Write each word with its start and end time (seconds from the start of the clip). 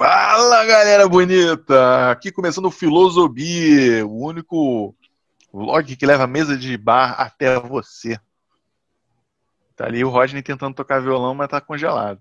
Fala 0.00 0.64
galera 0.64 1.06
bonita! 1.06 2.10
Aqui 2.10 2.32
começando 2.32 2.64
o 2.64 2.70
Filosofia, 2.70 4.06
o 4.06 4.24
único 4.24 4.94
vlog 5.52 5.94
que 5.94 6.06
leva 6.06 6.24
a 6.24 6.26
mesa 6.26 6.56
de 6.56 6.74
bar 6.78 7.16
até 7.20 7.60
você. 7.60 8.18
Tá 9.76 9.84
ali 9.84 10.02
o 10.02 10.08
Rodney 10.08 10.42
tentando 10.42 10.74
tocar 10.74 11.02
violão, 11.02 11.34
mas 11.34 11.48
tá 11.48 11.60
congelado. 11.60 12.18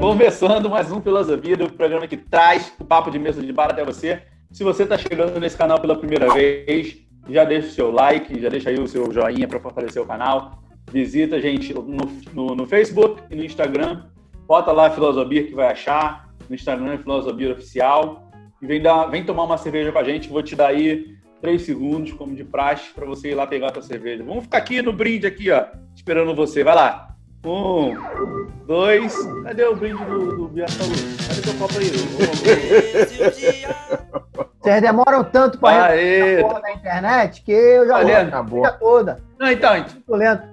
Começando 0.00 0.70
mais 0.70 0.90
um 0.90 1.02
Filosofia, 1.02 1.62
o 1.62 1.70
programa 1.70 2.08
que 2.08 2.16
traz 2.16 2.72
o 2.80 2.84
papo 2.86 3.10
de 3.10 3.18
mesa 3.18 3.42
de 3.42 3.52
bar 3.52 3.72
até 3.72 3.84
você. 3.84 4.22
Se 4.50 4.64
você 4.64 4.84
está 4.84 4.96
chegando 4.96 5.38
nesse 5.38 5.58
canal 5.58 5.78
pela 5.78 5.98
primeira 5.98 6.32
vez, 6.32 7.09
já 7.28 7.44
deixa 7.44 7.68
o 7.68 7.70
seu 7.70 7.90
like, 7.90 8.40
já 8.40 8.48
deixa 8.48 8.70
aí 8.70 8.78
o 8.78 8.88
seu 8.88 9.12
joinha 9.12 9.46
para 9.46 9.60
fortalecer 9.60 10.00
o 10.02 10.06
canal. 10.06 10.62
Visita 10.90 11.36
a 11.36 11.40
gente 11.40 11.72
no, 11.72 11.82
no, 12.34 12.54
no, 12.56 12.66
Facebook 12.66 13.22
e 13.30 13.36
no 13.36 13.44
Instagram. 13.44 14.04
Bota 14.46 14.72
lá 14.72 14.88
a 14.88 14.90
Filosofia 14.90 15.44
que 15.46 15.54
vai 15.54 15.68
achar. 15.68 16.28
No 16.48 16.54
Instagram 16.54 16.98
Filosofia 16.98 17.52
Oficial. 17.52 18.28
E 18.60 18.66
vem, 18.66 18.82
dar, 18.82 19.06
vem 19.06 19.24
tomar 19.24 19.44
uma 19.44 19.56
cerveja 19.56 19.92
com 19.92 19.98
a 19.98 20.04
gente. 20.04 20.28
Vou 20.28 20.42
te 20.42 20.56
dar 20.56 20.68
aí 20.68 21.16
três 21.40 21.62
segundos, 21.62 22.12
como 22.12 22.34
de 22.34 22.44
praxe, 22.44 22.92
para 22.92 23.06
você 23.06 23.30
ir 23.30 23.34
lá 23.34 23.46
pegar 23.46 23.68
a 23.68 23.72
tua 23.72 23.82
cerveja. 23.82 24.24
Vamos 24.24 24.44
ficar 24.44 24.58
aqui 24.58 24.82
no 24.82 24.92
brinde, 24.92 25.26
aqui, 25.26 25.50
ó, 25.50 25.64
esperando 25.94 26.34
você. 26.34 26.64
Vai 26.64 26.74
lá. 26.74 27.14
Um, 27.44 27.96
dois. 28.66 29.14
Cadê 29.44 29.64
o 29.64 29.74
brinde 29.74 30.04
do, 30.04 30.48
do? 30.48 30.50
Cadê 30.50 31.40
teu 31.42 31.54
copo 31.54 31.78
aí? 31.78 31.90
Vocês 34.60 34.82
demoram 34.82 35.24
tanto 35.24 35.58
para 35.58 35.88
resolver 35.88 36.60
na 36.60 36.72
internet 36.72 37.42
que 37.42 37.50
eu 37.50 37.86
já 37.86 37.94
Valeu, 37.94 38.20
acabou 38.20 38.72
toda. 38.72 39.18
Não, 39.38 39.50
então, 39.50 39.72
a 39.72 39.78
gente, 39.78 39.96
lento. 40.06 40.48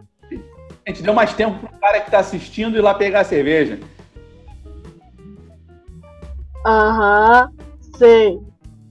a 0.86 0.90
gente 0.90 1.04
deu 1.04 1.14
mais 1.14 1.34
tempo 1.34 1.60
pro 1.60 1.80
cara 1.80 2.00
que 2.00 2.10
tá 2.10 2.20
assistindo 2.20 2.78
ir 2.78 2.82
lá 2.82 2.94
pegar 2.94 3.22
a 3.22 3.26
cerveja. 3.26 3.80
Aham, 6.66 7.52
sei. 7.98 8.40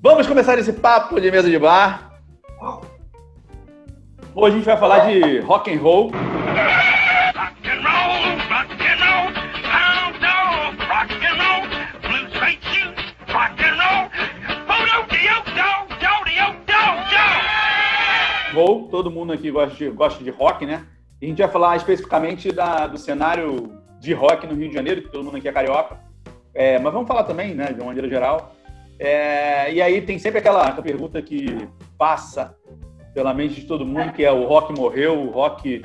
Vamos 0.03 0.27
começar 0.27 0.59
esse 0.59 0.73
papo 0.73 1.19
de 1.19 1.31
mesa 1.31 1.49
de 1.49 1.59
bar. 1.59 2.11
Hoje 4.35 4.55
a 4.55 4.59
gente 4.59 4.67
vai 4.67 4.77
falar 4.77 5.07
de 5.11 5.41
rock 5.41 5.75
and 5.75 5.81
roll. 5.81 6.11
Todo 18.91 19.11
mundo 19.11 19.33
aqui 19.33 19.51
gosta 19.51 19.77
de, 19.77 19.91
gosta 19.91 20.23
de 20.23 20.31
rock, 20.31 20.65
né? 20.65 20.87
E 21.21 21.27
a 21.27 21.29
gente 21.29 21.39
vai 21.39 21.49
falar 21.49 21.77
especificamente 21.77 22.53
da, 22.53 22.87
do 22.87 22.99
cenário 22.99 23.73
de 23.99 24.13
rock 24.13 24.47
no 24.47 24.55
Rio 24.55 24.69
de 24.69 24.75
Janeiro, 24.75 25.03
que 25.03 25.09
todo 25.09 25.25
mundo 25.25 25.37
aqui 25.37 25.49
é 25.49 25.53
carioca. 25.53 25.99
É, 26.55 26.79
mas 26.79 26.93
vamos 26.93 27.09
falar 27.09 27.25
também, 27.25 27.55
né, 27.55 27.67
de 27.67 27.81
uma 27.81 27.87
maneira 27.87 28.09
geral. 28.09 28.55
É, 28.99 29.73
e 29.73 29.83
aí 29.83 30.01
tem 30.01 30.19
sempre 30.19 30.39
aquela, 30.39 30.63
aquela 30.63 30.83
pergunta 30.83 31.21
que 31.21 31.69
passa 31.99 32.57
pela 33.13 33.33
mente 33.33 33.61
de 33.61 33.67
todo 33.67 33.85
mundo, 33.85 34.13
que 34.13 34.25
é 34.25 34.33
o 34.33 34.47
rock 34.47 34.79
morreu, 34.79 35.19
o 35.19 35.31
rock... 35.31 35.83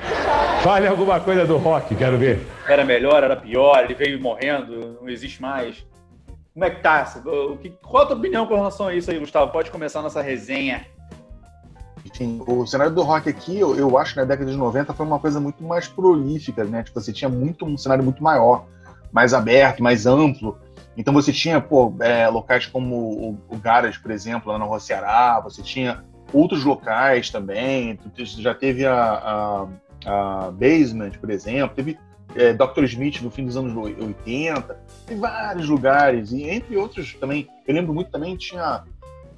Fale 0.61 0.87
alguma 0.87 1.19
coisa 1.19 1.45
do 1.45 1.57
rock, 1.57 1.95
quero 1.95 2.17
ver. 2.17 2.45
Era 2.67 2.83
melhor, 2.83 3.23
era 3.23 3.35
pior, 3.35 3.83
ele 3.83 3.93
veio 3.93 4.21
morrendo, 4.21 4.97
não 5.01 5.09
existe 5.09 5.41
mais. 5.41 5.85
Como 6.53 6.65
é 6.65 6.69
que 6.69 6.81
tá? 6.81 7.13
O 7.25 7.57
que, 7.57 7.69
qual 7.69 8.03
a 8.03 8.05
tua 8.07 8.17
opinião 8.17 8.45
com 8.45 8.55
relação 8.55 8.87
a 8.87 8.93
isso 8.93 9.09
aí, 9.09 9.17
Gustavo? 9.17 9.51
Pode 9.51 9.71
começar 9.71 10.01
nossa 10.01 10.21
resenha. 10.21 10.85
Enfim, 12.13 12.41
o 12.45 12.65
cenário 12.67 12.93
do 12.93 13.01
rock 13.01 13.29
aqui, 13.29 13.57
eu, 13.57 13.75
eu 13.75 13.97
acho 13.97 14.15
na 14.17 14.25
década 14.25 14.51
de 14.51 14.57
90 14.57 14.93
foi 14.93 15.05
uma 15.05 15.19
coisa 15.19 15.39
muito 15.39 15.63
mais 15.63 15.87
prolífica, 15.87 16.63
né? 16.63 16.83
Tipo, 16.83 16.99
você 16.99 17.13
tinha 17.13 17.29
muito, 17.29 17.65
um 17.65 17.77
cenário 17.77 18.03
muito 18.03 18.21
maior, 18.21 18.65
mais 19.11 19.33
aberto, 19.33 19.81
mais 19.81 20.05
amplo. 20.05 20.57
Então 20.97 21.13
você 21.13 21.31
tinha, 21.31 21.61
pô, 21.61 21.93
é, 22.01 22.27
locais 22.27 22.65
como 22.65 22.95
o, 22.95 23.37
o 23.49 23.57
Garage, 23.57 23.99
por 23.99 24.11
exemplo, 24.11 24.51
lá 24.51 24.59
no 24.59 24.79
Ceará, 24.79 25.39
você 25.39 25.61
tinha 25.61 26.03
outros 26.33 26.63
locais 26.63 27.29
também, 27.29 27.97
já 28.15 28.53
teve 28.53 28.85
a, 28.85 28.93
a, 28.95 29.67
a 30.05 30.51
Basement, 30.51 31.11
por 31.19 31.29
exemplo, 31.29 31.75
teve 31.75 31.97
é, 32.35 32.53
Dr. 32.53 32.83
Smith 32.85 33.21
no 33.21 33.29
fim 33.29 33.45
dos 33.45 33.57
anos 33.57 33.75
80, 33.75 34.79
tem 35.05 35.17
vários 35.17 35.67
lugares, 35.67 36.31
e 36.31 36.43
entre 36.43 36.77
outros 36.77 37.13
também, 37.15 37.47
eu 37.67 37.73
lembro 37.73 37.93
muito 37.93 38.11
também, 38.11 38.35
tinha 38.35 38.83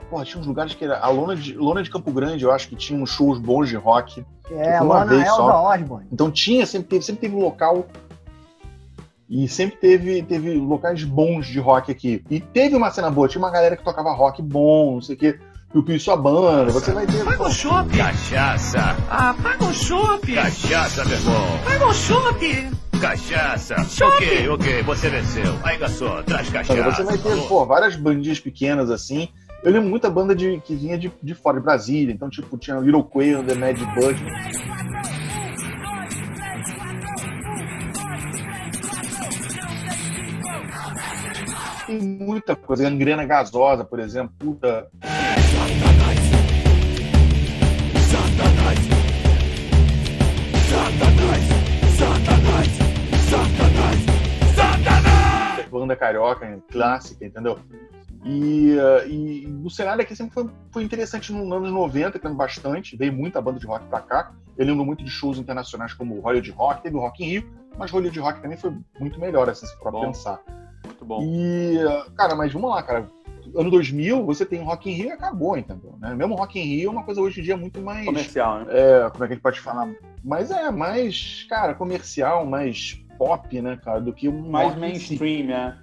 Porra, 0.09 0.25
tinha 0.25 0.39
uns 0.39 0.47
lugares 0.47 0.73
que 0.73 0.83
era. 0.83 0.99
A 0.99 1.09
Lona 1.09 1.35
de, 1.35 1.53
Lona 1.55 1.81
de 1.81 1.89
Campo 1.89 2.11
Grande, 2.11 2.43
eu 2.43 2.51
acho 2.51 2.67
que 2.67 2.75
tinha 2.75 3.01
uns 3.01 3.09
shows 3.09 3.39
bons 3.39 3.69
de 3.69 3.75
rock. 3.75 4.25
É, 4.51 4.77
a 4.77 4.81
Lona 4.81 5.13
Elza 5.13 5.25
só. 5.25 5.73
Osborne. 5.73 6.07
Então 6.11 6.29
tinha, 6.29 6.65
sempre 6.65 6.89
teve, 6.89 7.05
sempre 7.05 7.21
teve 7.21 7.35
um 7.35 7.41
local. 7.41 7.85
E 9.29 9.47
sempre 9.47 9.77
teve, 9.77 10.21
teve 10.21 10.53
locais 10.55 11.03
bons 11.03 11.47
de 11.47 11.59
rock 11.59 11.91
aqui. 11.91 12.23
E 12.29 12.39
teve 12.39 12.75
uma 12.75 12.91
cena 12.91 13.09
boa, 13.09 13.27
tinha 13.27 13.41
uma 13.41 13.49
galera 13.49 13.75
que 13.75 13.83
tocava 13.83 14.13
rock 14.13 14.41
bom, 14.41 14.95
não 14.95 15.01
sei 15.01 15.15
o 15.15 15.17
quê. 15.17 15.39
Piu 15.81 15.99
sua 15.99 16.15
banda, 16.15 16.71
você 16.71 16.91
vai 16.91 17.07
ter. 17.07 17.25
Paga 17.25 17.43
o 17.43 17.49
chopp! 17.49 17.97
Cachaça! 17.97 18.95
Ah, 19.09 19.33
paga 19.41 19.65
o 19.65 19.73
chopp! 19.73 20.31
Cachaça, 20.31 21.03
meu 21.03 21.17
irmão! 21.17 21.59
Paga 21.65 21.87
o 21.87 21.93
chopp! 21.93 22.71
Cachaça! 23.01 23.75
Ok, 24.05 24.49
ok, 24.49 24.83
você 24.83 25.09
venceu. 25.09 25.59
Aí, 25.63 25.77
garçom, 25.77 26.21
traz 26.21 26.47
cachaça. 26.49 26.79
Então, 26.79 26.91
você 26.91 27.03
vai 27.03 27.17
ter, 27.17 27.47
pô, 27.47 27.65
várias 27.65 27.95
bandinhas 27.95 28.39
pequenas 28.39 28.91
assim. 28.91 29.29
Eu 29.63 29.71
lembro 29.71 29.89
muita 29.89 30.09
banda 30.09 30.35
de, 30.35 30.59
que 30.59 30.75
vinha 30.75 30.97
de, 30.97 31.09
de 31.23 31.33
fora, 31.33 31.57
de 31.57 31.63
Brasília. 31.63 32.13
Então, 32.13 32.29
tipo, 32.29 32.57
tinha 32.57 32.77
Little 32.79 33.01
Quail, 33.01 33.45
The 33.45 33.55
Mad 33.55 33.77
Bud. 33.95 34.21
Tem 41.87 42.01
muita 42.01 42.57
coisa. 42.57 42.83
Gangrena 42.83 43.23
gasosa, 43.23 43.85
por 43.85 44.01
exemplo. 44.01 44.35
Puta. 44.37 44.89
Banda 55.71 55.95
carioca, 55.95 56.61
clássica, 56.69 57.25
entendeu? 57.25 57.57
E, 58.23 58.77
uh, 58.77 59.07
e, 59.07 59.61
o 59.63 59.69
cenário 59.69 60.01
aqui 60.01 60.15
sempre 60.15 60.33
foi, 60.33 60.49
foi 60.71 60.83
interessante 60.83 61.33
nos 61.33 61.51
anos 61.51 61.71
90, 61.71 62.17
tendo 62.17 62.35
bastante, 62.35 62.95
veio 62.95 63.11
muita 63.11 63.41
banda 63.41 63.59
de 63.59 63.65
rock 63.65 63.85
pra 63.87 63.99
cá. 63.99 64.31
Eu 64.57 64.65
lembro 64.65 64.85
muito 64.85 65.03
de 65.03 65.09
shows 65.09 65.37
internacionais 65.37 65.93
como 65.93 66.15
o 66.15 66.21
Hollywood 66.21 66.51
Rock, 66.51 66.83
teve 66.83 66.95
o 66.95 66.99
Rock 66.99 67.23
in 67.23 67.27
Rio, 67.27 67.49
mas 67.77 67.91
o 67.91 67.95
Hollywood 67.95 68.19
Rock 68.19 68.41
também 68.41 68.57
foi 68.57 68.73
muito 68.99 69.19
melhor, 69.19 69.49
assim, 69.49 69.65
se 69.65 69.77
for 69.77 69.91
bom. 69.91 70.01
pensar. 70.01 70.39
Muito 70.85 71.05
bom. 71.05 71.21
E, 71.21 71.77
uh, 71.83 72.11
cara, 72.11 72.35
mas 72.35 72.53
vamos 72.53 72.69
lá, 72.69 72.81
cara. 72.81 73.07
Ano 73.55 73.69
2000, 73.69 74.25
você 74.25 74.45
tem 74.45 74.61
o 74.61 74.63
Rock 74.63 74.89
in 74.89 74.93
Rio 74.93 75.07
e 75.07 75.11
acabou, 75.11 75.57
entendeu? 75.57 75.95
Né? 75.99 76.15
Mesmo 76.15 76.35
Rock 76.35 76.57
in 76.57 76.63
Rio 76.63 76.87
é 76.87 76.91
uma 76.91 77.03
coisa 77.03 77.19
hoje 77.19 77.41
em 77.41 77.43
dia 77.43 77.57
muito 77.57 77.81
mais... 77.81 78.05
Comercial, 78.05 78.59
né? 78.59 78.65
É, 78.69 79.09
como 79.09 79.23
é 79.23 79.27
que 79.27 79.33
a 79.33 79.35
gente 79.35 79.43
pode 79.43 79.59
falar? 79.59 79.93
Mas 80.23 80.49
é 80.49 80.71
mais, 80.71 81.45
cara, 81.49 81.73
comercial, 81.73 82.45
mais 82.45 83.03
pop, 83.17 83.61
né, 83.61 83.77
cara, 83.83 83.99
do 83.99 84.13
que 84.13 84.29
um... 84.29 84.49
Mais 84.49 84.75
mainstream, 84.75 85.51
é 85.51 85.77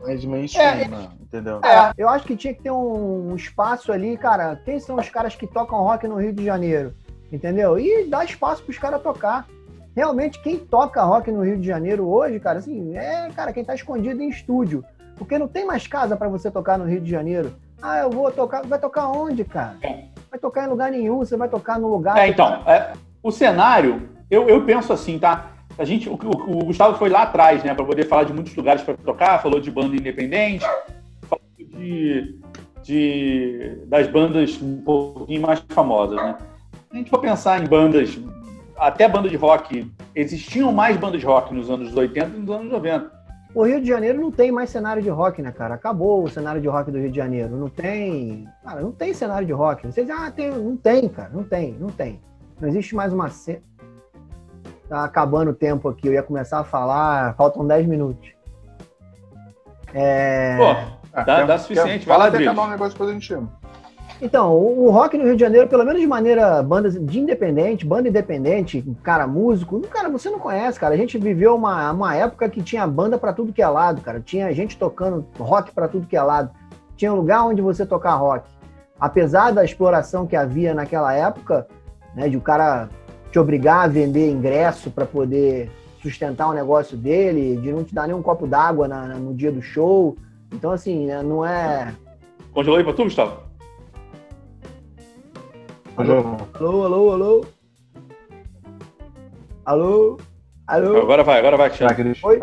mais 0.00 0.24
mainstream, 0.24 0.66
é, 0.66 0.88
né? 0.88 1.08
entendeu? 1.20 1.60
É, 1.64 1.92
eu 1.96 2.08
acho 2.08 2.26
que 2.26 2.36
tinha 2.36 2.54
que 2.54 2.62
ter 2.62 2.70
um, 2.70 3.34
espaço 3.34 3.92
ali, 3.92 4.16
cara. 4.16 4.56
Quem 4.64 4.80
são 4.80 4.96
os 4.96 5.08
caras 5.08 5.34
que 5.34 5.46
tocam 5.46 5.82
rock 5.82 6.08
no 6.08 6.16
Rio 6.16 6.32
de 6.32 6.44
Janeiro? 6.44 6.94
Entendeu? 7.30 7.78
E 7.78 8.06
dá 8.06 8.24
espaço 8.24 8.62
para 8.62 8.70
os 8.70 8.78
caras 8.78 9.02
tocar. 9.02 9.46
Realmente, 9.94 10.40
quem 10.40 10.56
toca 10.56 11.02
rock 11.02 11.30
no 11.30 11.44
Rio 11.44 11.58
de 11.58 11.66
Janeiro 11.66 12.08
hoje, 12.08 12.40
cara, 12.40 12.58
assim, 12.58 12.96
é, 12.96 13.28
cara, 13.34 13.52
quem 13.52 13.64
tá 13.64 13.74
escondido 13.74 14.22
em 14.22 14.28
estúdio. 14.28 14.84
Porque 15.16 15.38
não 15.38 15.46
tem 15.46 15.66
mais 15.66 15.86
casa 15.86 16.16
para 16.16 16.28
você 16.28 16.50
tocar 16.50 16.78
no 16.78 16.86
Rio 16.86 17.00
de 17.00 17.10
Janeiro. 17.10 17.54
Ah, 17.82 17.98
eu 17.98 18.10
vou 18.10 18.30
tocar. 18.30 18.64
Vai 18.64 18.78
tocar 18.78 19.08
onde, 19.08 19.44
cara? 19.44 19.76
Vai 20.30 20.38
tocar 20.40 20.64
em 20.64 20.68
lugar 20.68 20.90
nenhum, 20.90 21.18
você 21.18 21.36
vai 21.36 21.48
tocar 21.48 21.78
no 21.78 21.88
lugar. 21.88 22.16
É, 22.16 22.28
então, 22.28 22.62
é, 22.66 22.92
o 23.22 23.30
cenário, 23.30 24.08
eu, 24.30 24.48
eu 24.48 24.64
penso 24.64 24.92
assim, 24.92 25.18
tá? 25.18 25.49
A 25.80 25.84
gente, 25.86 26.10
o, 26.10 26.12
o, 26.12 26.58
o 26.58 26.64
Gustavo 26.66 26.98
foi 26.98 27.08
lá 27.08 27.22
atrás, 27.22 27.64
né, 27.64 27.72
para 27.72 27.86
poder 27.86 28.04
falar 28.04 28.24
de 28.24 28.34
muitos 28.34 28.54
lugares 28.54 28.82
para 28.82 28.94
tocar, 28.98 29.40
falou 29.42 29.58
de 29.58 29.70
banda 29.70 29.96
independente, 29.96 30.62
falou 31.22 31.42
de, 31.58 32.38
de, 32.82 33.78
das 33.86 34.06
bandas 34.06 34.60
um 34.60 34.82
pouquinho 34.82 35.40
mais 35.40 35.64
famosas, 35.70 36.16
né. 36.16 36.36
A 36.92 36.96
gente 36.96 37.08
for 37.08 37.18
pensar 37.18 37.62
em 37.62 37.66
bandas, 37.66 38.20
até 38.76 39.08
banda 39.08 39.26
de 39.26 39.36
rock, 39.36 39.90
existiam 40.14 40.70
mais 40.70 40.98
bandas 40.98 41.18
de 41.18 41.26
rock 41.26 41.54
nos 41.54 41.70
anos 41.70 41.96
80 41.96 42.26
e 42.26 42.40
nos 42.40 42.50
anos 42.50 42.70
90. 42.70 43.20
O 43.54 43.62
Rio 43.62 43.80
de 43.80 43.88
Janeiro 43.88 44.20
não 44.20 44.30
tem 44.30 44.52
mais 44.52 44.68
cenário 44.68 45.02
de 45.02 45.08
rock, 45.08 45.40
né, 45.40 45.50
cara? 45.50 45.76
Acabou 45.76 46.22
o 46.22 46.28
cenário 46.28 46.60
de 46.60 46.68
rock 46.68 46.90
do 46.90 46.98
Rio 46.98 47.10
de 47.10 47.16
Janeiro. 47.16 47.56
Não 47.56 47.68
tem. 47.68 48.46
Cara, 48.62 48.80
não 48.80 48.92
tem 48.92 49.12
cenário 49.12 49.44
de 49.44 49.52
rock. 49.52 49.88
Vocês 49.88 50.08
ah, 50.08 50.30
tem. 50.30 50.52
Não 50.52 50.76
tem, 50.76 51.08
cara. 51.08 51.30
Não 51.32 51.42
tem, 51.42 51.72
não 51.72 51.88
tem. 51.88 52.20
Não 52.60 52.68
existe 52.68 52.94
mais 52.94 53.12
uma, 53.12 53.28
Tá 54.90 55.04
acabando 55.04 55.52
o 55.52 55.54
tempo 55.54 55.88
aqui, 55.88 56.08
eu 56.08 56.12
ia 56.12 56.22
começar 56.22 56.58
a 56.58 56.64
falar, 56.64 57.36
faltam 57.36 57.64
10 57.64 57.86
minutos. 57.86 58.32
É... 59.94 60.56
Pô, 60.56 61.22
dá, 61.22 61.44
dá 61.44 61.58
suficiente, 61.58 62.04
vai 62.04 62.18
lá, 62.18 62.26
acabar 62.26 62.64
um 62.64 62.70
negócio 62.70 62.94
depois 62.94 63.10
a 63.10 63.12
gente 63.12 63.24
chama. 63.24 63.48
Então, 64.20 64.52
o 64.52 64.90
rock 64.90 65.16
no 65.16 65.26
Rio 65.26 65.36
de 65.36 65.40
Janeiro, 65.40 65.68
pelo 65.68 65.84
menos 65.84 66.00
de 66.00 66.08
maneira 66.08 66.60
banda 66.60 66.90
de 66.90 67.20
independente, 67.20 67.86
banda 67.86 68.08
independente, 68.08 68.84
cara, 69.00 69.28
músico, 69.28 69.80
cara, 69.82 70.08
você 70.08 70.28
não 70.28 70.40
conhece, 70.40 70.80
cara. 70.80 70.92
A 70.92 70.98
gente 70.98 71.16
viveu 71.18 71.54
uma, 71.54 71.92
uma 71.92 72.16
época 72.16 72.48
que 72.48 72.60
tinha 72.60 72.84
banda 72.84 73.16
pra 73.16 73.32
tudo 73.32 73.52
que 73.52 73.62
é 73.62 73.68
lado, 73.68 74.00
cara. 74.00 74.18
Tinha 74.20 74.52
gente 74.52 74.76
tocando 74.76 75.24
rock 75.38 75.70
pra 75.70 75.86
tudo 75.86 76.08
que 76.08 76.16
é 76.16 76.22
lado. 76.22 76.50
Tinha 76.96 77.12
um 77.12 77.16
lugar 77.16 77.44
onde 77.44 77.62
você 77.62 77.86
tocar 77.86 78.14
rock. 78.16 78.50
Apesar 78.98 79.52
da 79.52 79.64
exploração 79.64 80.26
que 80.26 80.34
havia 80.34 80.74
naquela 80.74 81.14
época, 81.14 81.68
né, 82.14 82.28
de 82.28 82.36
o 82.36 82.40
cara 82.40 82.88
te 83.30 83.38
obrigar 83.38 83.84
a 83.84 83.88
vender 83.88 84.30
ingresso 84.30 84.90
pra 84.90 85.06
poder 85.06 85.70
sustentar 86.02 86.48
o 86.48 86.54
negócio 86.54 86.96
dele, 86.96 87.56
de 87.56 87.70
não 87.72 87.84
te 87.84 87.94
dar 87.94 88.06
nem 88.06 88.16
um 88.16 88.22
copo 88.22 88.46
d'água 88.46 88.88
no 88.88 89.34
dia 89.34 89.52
do 89.52 89.60
show. 89.60 90.16
Então, 90.52 90.70
assim, 90.70 91.06
né, 91.06 91.22
não 91.22 91.44
é. 91.44 91.94
Congelou 92.52 92.78
aí 92.78 92.84
pra 92.84 92.92
tu, 92.92 93.04
Gustavo? 93.04 93.42
Alô, 95.96 96.36
alô, 96.54 97.12
alô. 97.12 97.44
Alô, 99.64 100.16
alô. 100.66 100.96
Agora 100.96 101.22
vai, 101.22 101.38
agora 101.38 101.56
vai, 101.56 101.68
Cristiano. 101.68 102.14
Oi? 102.24 102.40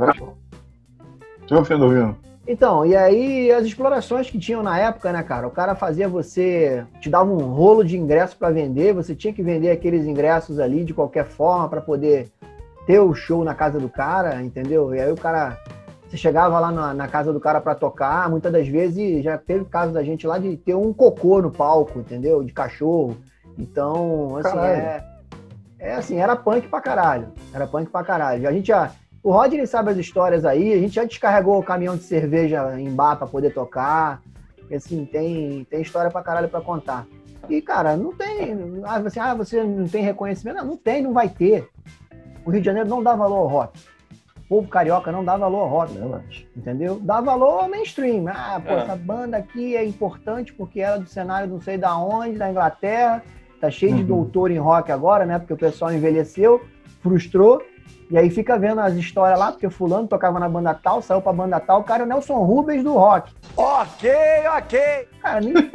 Deixa 1.49 1.73
eu 1.73 1.81
ouvindo. 1.81 2.26
Então, 2.47 2.85
e 2.85 2.95
aí 2.95 3.51
as 3.51 3.65
explorações 3.65 4.29
que 4.29 4.39
tinham 4.39 4.63
na 4.63 4.79
época, 4.79 5.11
né, 5.11 5.21
cara? 5.21 5.45
O 5.45 5.51
cara 5.51 5.75
fazia 5.75 6.07
você, 6.07 6.85
te 7.01 7.09
dava 7.09 7.29
um 7.29 7.53
rolo 7.53 7.83
de 7.83 7.97
ingresso 7.97 8.37
para 8.37 8.49
vender, 8.49 8.93
você 8.93 9.13
tinha 9.13 9.33
que 9.33 9.43
vender 9.43 9.69
aqueles 9.69 10.05
ingressos 10.05 10.57
ali 10.57 10.85
de 10.85 10.93
qualquer 10.93 11.25
forma 11.25 11.67
para 11.67 11.81
poder 11.81 12.31
ter 12.85 12.99
o 12.99 13.13
show 13.13 13.43
na 13.43 13.53
casa 13.53 13.79
do 13.79 13.89
cara, 13.89 14.41
entendeu? 14.41 14.95
E 14.95 15.01
aí 15.01 15.11
o 15.11 15.17
cara, 15.17 15.57
você 16.07 16.15
chegava 16.15 16.57
lá 16.57 16.71
na, 16.71 16.93
na 16.93 17.07
casa 17.09 17.33
do 17.33 17.39
cara 17.39 17.59
para 17.59 17.75
tocar, 17.75 18.29
muitas 18.29 18.53
das 18.53 18.65
vezes 18.65 19.21
já 19.25 19.37
teve 19.37 19.65
caso 19.65 19.91
da 19.91 20.01
gente 20.01 20.25
lá 20.25 20.37
de 20.37 20.55
ter 20.55 20.73
um 20.73 20.93
cocô 20.93 21.41
no 21.41 21.51
palco, 21.51 21.99
entendeu? 21.99 22.41
De 22.45 22.53
cachorro. 22.53 23.17
Então, 23.59 24.37
assim, 24.37 24.55
Caralho. 24.55 24.81
é, 24.81 25.05
é 25.79 25.95
assim, 25.95 26.17
era 26.17 26.33
punk 26.33 26.69
pra 26.69 26.79
caralho. 26.79 27.27
Era 27.53 27.67
punk 27.67 27.89
pra 27.91 28.05
caralho. 28.05 28.47
A 28.47 28.53
gente 28.53 28.67
já 28.67 28.89
o 29.27 29.31
Rodney 29.31 29.65
sabe 29.67 29.91
as 29.91 29.97
histórias 29.97 30.45
aí, 30.45 30.71
a 30.73 30.77
gente 30.77 30.95
já 30.95 31.03
descarregou 31.03 31.59
o 31.59 31.63
caminhão 31.63 31.97
de 31.97 32.03
cerveja 32.03 32.79
em 32.79 32.89
bar 32.93 33.17
pra 33.17 33.27
poder 33.27 33.53
tocar. 33.53 34.21
Assim, 34.73 35.03
tem, 35.05 35.65
tem 35.69 35.81
história 35.81 36.09
pra 36.09 36.21
caralho 36.23 36.47
pra 36.47 36.61
contar. 36.61 37.05
E, 37.49 37.61
cara, 37.61 37.95
não 37.97 38.13
tem. 38.13 38.81
Ah, 38.83 38.99
você, 38.99 39.19
ah, 39.19 39.33
você 39.33 39.63
não 39.63 39.87
tem 39.87 40.03
reconhecimento? 40.03 40.57
Não, 40.57 40.65
não 40.65 40.77
tem, 40.77 41.01
não 41.01 41.13
vai 41.13 41.27
ter. 41.29 41.69
O 42.45 42.51
Rio 42.51 42.61
de 42.61 42.65
Janeiro 42.65 42.87
não 42.89 43.03
dá 43.03 43.15
valor 43.15 43.37
ao 43.37 43.47
rock. 43.47 43.79
O 44.37 44.47
povo 44.47 44.67
carioca 44.69 45.11
não 45.11 45.25
dá 45.25 45.35
valor 45.35 45.59
ao 45.59 45.67
rock, 45.67 46.47
entendeu? 46.55 46.97
Dá 47.01 47.19
valor 47.19 47.63
ao 47.63 47.69
mainstream. 47.69 48.25
Ah, 48.29 48.61
pô, 48.65 48.71
É. 48.73 48.83
essa 48.83 48.95
banda 48.95 49.35
aqui 49.35 49.75
é 49.75 49.83
importante 49.85 50.53
porque 50.53 50.79
ela 50.79 50.95
é 50.95 50.99
do 50.99 51.07
cenário 51.09 51.49
não 51.49 51.59
sei 51.59 51.77
da 51.77 51.97
onde, 51.97 52.37
da 52.37 52.49
Inglaterra. 52.49 53.21
Tá 53.59 53.69
cheio 53.69 53.93
de 53.95 54.01
Uhum. 54.03 54.07
doutor 54.07 54.51
em 54.51 54.57
rock 54.57 54.89
agora, 54.91 55.25
né? 55.25 55.37
Porque 55.37 55.51
o 55.53 55.57
pessoal 55.57 55.91
envelheceu, 55.93 56.61
frustrou. 57.01 57.61
E 58.09 58.17
aí 58.17 58.29
fica 58.29 58.57
vendo 58.57 58.79
as 58.79 58.93
histórias 58.93 59.37
lá, 59.37 59.51
porque 59.51 59.69
fulano 59.69 60.07
tocava 60.07 60.39
na 60.39 60.47
banda 60.47 60.73
tal, 60.73 61.01
saiu 61.01 61.21
pra 61.21 61.33
banda 61.33 61.59
tal, 61.59 61.81
o 61.81 61.83
cara 61.83 62.03
é 62.03 62.05
o 62.05 62.07
Nelson 62.07 62.35
Rubens 62.43 62.83
do 62.83 62.93
rock. 62.93 63.33
Ok, 63.55 64.09
ok. 64.57 64.79
Cara, 65.21 65.41
ninguém, 65.41 65.69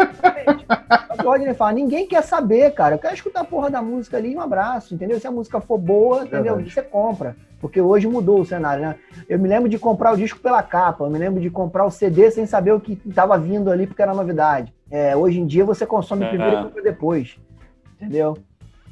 Rodney 1.23 1.53
fala, 1.55 1.73
ninguém 1.73 2.07
quer 2.07 2.23
saber, 2.23 2.71
cara. 2.73 2.95
Eu 2.95 2.99
quero 2.99 3.15
escutar 3.15 3.43
a 3.43 3.45
porra 3.45 3.71
da 3.71 3.83
música 3.83 4.17
ali 4.17 4.33
e 4.33 4.37
um 4.37 4.41
abraço, 4.41 4.95
entendeu? 4.95 5.21
Se 5.21 5.27
a 5.27 5.31
música 5.31 5.61
for 5.61 5.79
boa, 5.79 6.23
entendeu? 6.23 6.57
Verdade. 6.57 6.71
Você 6.71 6.83
compra. 6.83 7.37
Porque 7.61 7.81
hoje 7.81 8.09
mudou 8.09 8.41
o 8.41 8.45
cenário, 8.45 8.83
né? 8.83 8.97
Eu 9.29 9.39
me 9.39 9.47
lembro 9.49 9.69
de 9.69 9.79
comprar 9.79 10.13
o 10.13 10.17
disco 10.17 10.41
pela 10.41 10.63
capa, 10.63 11.05
eu 11.05 11.11
me 11.11 11.19
lembro 11.19 11.41
de 11.41 11.49
comprar 11.49 11.85
o 11.85 11.91
CD 11.91 12.31
sem 12.31 12.45
saber 12.45 12.73
o 12.73 12.81
que 12.81 13.01
estava 13.07 13.39
vindo 13.39 13.71
ali, 13.71 13.87
porque 13.87 14.03
era 14.03 14.15
novidade. 14.15 14.75
É, 14.91 15.15
hoje 15.15 15.39
em 15.39 15.47
dia 15.47 15.65
você 15.65 15.87
consome 15.87 16.25
É. 16.25 16.29
primeiro 16.29 16.59
e 16.59 16.63
compra 16.65 16.83
depois. 16.83 17.39
Entendeu? 18.01 18.37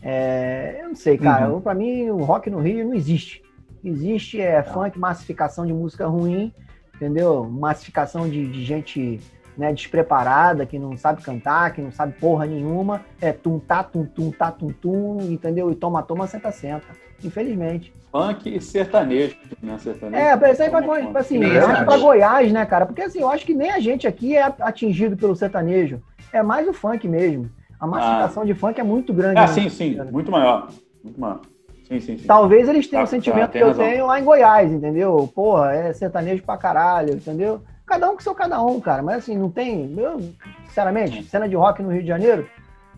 É, 0.02 0.78
eu 0.80 0.88
não 0.88 0.94
sei, 0.94 1.18
cara. 1.18 1.52
Uhum. 1.52 1.60
Pra 1.60 1.74
mim, 1.74 2.08
o 2.10 2.18
rock 2.18 2.48
no 2.48 2.60
Rio 2.60 2.86
não 2.86 2.94
existe. 2.94 3.42
Existe 3.84 4.40
é 4.40 4.62
funk, 4.62 4.98
massificação 4.98 5.64
de 5.64 5.72
música 5.72 6.06
ruim, 6.06 6.52
entendeu? 6.94 7.44
Massificação 7.44 8.28
de, 8.28 8.46
de 8.46 8.64
gente 8.64 9.20
né, 9.56 9.72
despreparada, 9.72 10.66
que 10.66 10.78
não 10.78 10.96
sabe 10.96 11.22
cantar, 11.22 11.72
que 11.72 11.80
não 11.80 11.90
sabe 11.90 12.14
porra 12.18 12.46
nenhuma. 12.46 13.04
É 13.20 13.32
tum 13.32 13.58
tá, 13.58 13.82
tum 13.82 14.04
tum 14.04 14.30
tá, 14.30 14.50
tum 14.50 14.68
tum, 14.68 15.18
entendeu? 15.22 15.70
E 15.70 15.74
toma, 15.74 16.02
toma, 16.02 16.26
senta, 16.26 16.50
senta. 16.50 16.86
Infelizmente. 17.22 17.92
Funk 18.10 18.54
e 18.54 18.60
sertanejo, 18.60 19.36
né? 19.62 19.78
Sertanejo. 19.78 20.22
É, 20.22 20.36
pra 20.36 20.50
isso 20.50 20.62
aí 20.62 20.70
pra, 20.70 21.20
assim, 21.20 21.44
acho. 21.44 21.84
pra 21.84 21.96
Goiás, 21.96 22.52
né, 22.52 22.66
cara? 22.66 22.86
Porque 22.86 23.02
assim, 23.02 23.20
eu 23.20 23.28
acho 23.28 23.46
que 23.46 23.54
nem 23.54 23.70
a 23.70 23.78
gente 23.78 24.06
aqui 24.06 24.36
é 24.36 24.52
atingido 24.60 25.16
pelo 25.16 25.36
sertanejo. 25.36 26.02
É 26.32 26.42
mais 26.42 26.66
o 26.66 26.72
funk 26.72 27.06
mesmo. 27.06 27.50
A 27.80 27.86
massificação 27.86 28.44
de 28.44 28.54
funk 28.54 28.78
é 28.78 28.84
muito 28.84 29.12
grande. 29.12 29.38
Ah, 29.40 29.46
sim, 29.46 29.68
sim. 29.70 29.98
Muito 30.12 30.30
maior. 30.30 30.68
Muito 31.02 31.18
maior. 31.18 31.40
Sim, 31.88 31.98
sim, 31.98 32.18
sim. 32.18 32.26
Talvez 32.26 32.68
eles 32.68 32.86
tenham 32.86 33.02
Tá, 33.02 33.08
o 33.08 33.10
sentimento 33.10 33.46
tá, 33.46 33.52
que 33.52 33.58
eu 33.58 33.68
razão. 33.68 33.84
tenho 33.84 34.06
lá 34.06 34.20
em 34.20 34.24
Goiás, 34.24 34.70
entendeu? 34.70 35.30
Porra, 35.34 35.72
é 35.72 35.92
sertanejo 35.92 36.42
pra 36.42 36.56
caralho, 36.56 37.14
entendeu? 37.14 37.62
Cada 37.86 38.08
um 38.08 38.14
com 38.14 38.20
seu 38.20 38.34
cada 38.34 38.62
um, 38.62 38.78
cara. 38.78 39.02
Mas 39.02 39.16
assim, 39.18 39.36
não 39.36 39.50
tem. 39.50 39.92
Eu, 39.96 40.20
sinceramente, 40.66 41.24
cena 41.24 41.48
de 41.48 41.56
rock 41.56 41.82
no 41.82 41.90
Rio 41.90 42.02
de 42.02 42.08
Janeiro 42.08 42.46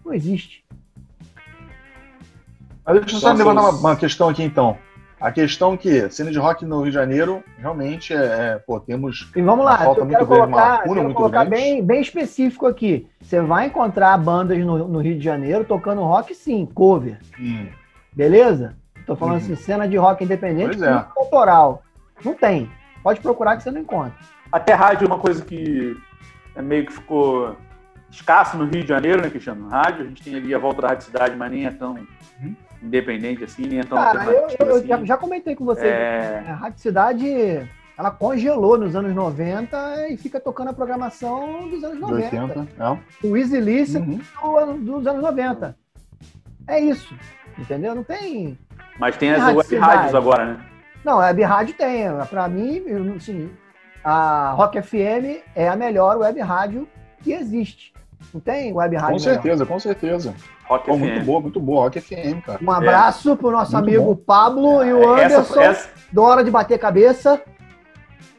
não 0.05 0.13
existe. 0.13 0.63
Mas 2.85 3.01
deixa 3.01 3.17
eu 3.17 3.21
só 3.21 3.29
Nossa, 3.29 3.39
levantar 3.39 3.61
uma, 3.63 3.71
uma 3.79 3.97
questão 3.97 4.29
aqui 4.29 4.43
então. 4.43 4.77
A 5.23 5.31
questão 5.31 5.77
que 5.77 6.11
cena 6.11 6.31
de 6.33 6.39
rock 6.39 6.65
no 6.65 6.79
Rio 6.81 6.87
de 6.91 6.95
Janeiro, 6.95 7.45
realmente, 7.59 8.13
é, 8.13 8.17
é, 8.17 8.59
pô, 8.59 8.81
temos. 8.81 9.31
E 9.37 9.41
vamos 9.41 9.65
lá, 9.65 9.79
falta 9.79 10.01
eu 10.01 10.05
muito 10.07 10.17
grande, 10.27 10.33
uma 10.33 10.47
colocar, 10.47 10.69
lacuna 10.73 10.95
quero 10.95 11.05
muito 11.05 11.17
colocar 11.17 11.45
grande. 11.45 11.51
bem, 11.63 11.85
bem 11.85 12.01
específico 12.01 12.67
aqui. 12.67 13.07
Você 13.21 13.41
vai 13.41 13.67
encontrar 13.67 14.17
bandas 14.19 14.59
no, 14.59 14.89
no 14.89 14.99
Rio 15.01 15.17
de 15.17 15.25
Janeiro 15.25 15.65
tocando 15.65 16.03
rock, 16.03 16.35
sim, 16.35 16.67
cover. 16.67 17.19
Hum, 17.39 17.69
Beleza? 18.13 18.75
Tô 19.07 19.15
falando 19.17 19.35
Uhum. 19.37 19.41
assim, 19.43 19.55
cena 19.57 19.87
de 19.89 19.97
rock 19.97 20.25
independente, 20.25 20.77
Pois 20.77 20.83
é. 20.83 21.05
autoral. 21.17 21.83
Não 22.25 22.35
tem. 22.35 22.69
Pode 23.03 23.21
procurar 23.21 23.57
que 23.57 23.63
você 23.63 23.71
não 23.71 23.81
encontra. 23.81 24.13
Até 24.51 24.75
rádio 24.75 25.05
é 25.05 25.09
uma 25.09 25.19
coisa 25.19 25.45
que 25.45 25.97
é 26.55 26.61
meio 26.63 26.85
que 26.87 26.93
ficou 26.93 27.57
escasso 28.11 28.57
no 28.59 28.65
Rio 28.65 28.83
de 28.83 28.89
Janeiro, 28.89 29.23
né, 29.23 29.31
Cristiano? 29.31 29.69
Rádio, 29.69 30.03
a 30.05 30.09
gente 30.09 30.23
tem 30.23 30.35
ali 30.35 30.55
a 30.55 30.59
volta 30.59 30.83
da 30.83 30.89
Rádio 30.89 31.07
Cidade, 31.07 31.37
mas 31.37 31.51
nem 31.51 31.65
é 31.67 31.71
tão 31.71 31.95
Uhum. 32.41 32.55
Independente 32.83 33.45
assim, 33.45 33.67
nem 33.67 33.81
é 33.81 33.85
tão 33.85 33.97
Cara, 33.97 34.25
eu, 34.25 34.49
eu 34.67 34.77
assim. 34.77 34.87
já, 34.87 35.05
já 35.05 35.17
comentei 35.17 35.55
com 35.55 35.65
você. 35.65 35.87
É, 35.87 36.45
A 36.49 36.55
Rádio 36.55 36.81
Cidade, 36.81 37.69
ela 37.97 38.11
congelou 38.11 38.77
nos 38.79 38.97
anos 38.97 39.15
90 39.15 40.09
e 40.09 40.17
fica 40.17 40.41
tocando 40.41 40.69
a 40.69 40.73
programação 40.73 41.69
dos 41.69 41.83
anos 41.85 41.97
de 41.97 42.01
90. 42.03 42.43
80. 42.61 42.69
É. 42.79 43.27
O 43.27 43.37
Easy 43.37 43.61
Listen 43.61 44.21
Uhum. 44.43 44.79
dos 44.85 45.07
anos 45.07 45.23
90. 45.23 45.77
É 46.67 46.81
isso. 46.81 47.15
Entendeu? 47.59 47.95
Não 47.95 48.03
tem. 48.05 48.59
Mas 48.99 49.17
tem 49.17 49.33
as 49.33 49.41
Rádio 49.41 49.59
web 49.59 49.77
rádios 49.77 50.15
agora, 50.15 50.45
né? 50.47 50.67
Não, 51.05 51.15
a 51.15 51.27
web 51.27 51.43
rádio 51.43 51.75
tem. 51.75 52.05
Pra 52.31 52.49
mim, 52.49 52.83
eu, 52.87 53.15
assim, 53.15 53.51
a 54.05 54.53
Rock 54.53 54.81
FM 54.81 55.43
é 55.55 55.69
a 55.69 55.77
melhor 55.77 56.17
web 56.19 56.41
rádio 56.41 56.89
que 57.23 57.33
existe. 57.33 57.93
Não 58.33 58.41
tem 58.41 58.73
web 58.73 58.97
rádio 58.97 59.17
Com 59.17 59.21
melhor. 59.21 59.35
certeza, 59.35 59.67
com 59.67 59.79
certeza. 59.79 60.35
Rock 60.67 60.87
Pô, 60.87 60.95
FM. 60.95 60.99
muito 61.01 61.25
boa, 61.25 61.41
muito 61.41 61.61
boa. 61.61 61.83
Rock 61.85 62.01
FM, 62.01 62.41
cara. 62.45 62.59
Um 62.63 62.71
abraço 62.71 63.37
pro 63.37 63.51
nosso 63.51 63.73
Muito 63.73 63.89
amigo 63.89 64.17
Pablo 64.17 64.85
e 64.85 64.93
o 64.93 65.17
É, 65.17 65.25
Essa, 65.25 65.37
Anderson, 65.39 65.61
essa, 65.61 65.89
do 66.13 66.23
Hora 66.23 66.43
de 66.45 66.51
Bater 66.51 66.79
Cabeça, 66.79 67.41